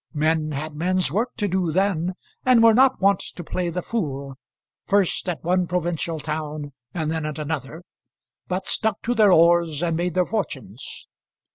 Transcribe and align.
Men 0.15 0.51
had 0.53 0.73
men's 0.73 1.11
work 1.11 1.35
to 1.37 1.47
do 1.47 1.71
then, 1.71 2.15
and 2.43 2.63
were 2.63 2.73
not 2.73 2.99
wont 2.99 3.19
to 3.19 3.43
play 3.43 3.69
the 3.69 3.83
fool, 3.83 4.35
first 4.87 5.29
at 5.29 5.43
one 5.43 5.67
provincial 5.67 6.19
town 6.19 6.73
and 6.91 7.11
then 7.11 7.23
at 7.23 7.37
another, 7.37 7.83
but 8.47 8.65
stuck 8.65 9.03
to 9.03 9.13
their 9.13 9.31
oars 9.31 9.83
and 9.83 9.95
made 9.95 10.15
their 10.15 10.25
fortunes. 10.25 11.07